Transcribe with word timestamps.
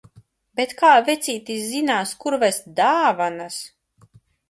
Bet 0.59 0.73
kā 0.79 0.93
vecītis 1.09 1.61
zinās, 1.73 2.17
kur 2.25 2.41
vest 2.47 2.69
dāvanas? 2.83 3.63